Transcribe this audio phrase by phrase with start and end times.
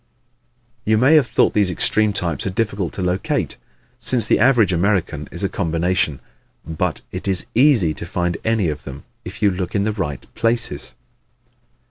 [0.83, 3.57] You may have thought these extreme types are difficult to locate,
[3.99, 6.19] since the average American is a combination.
[6.65, 10.25] But it is easy to find any of them if you look in the right
[10.33, 10.95] places.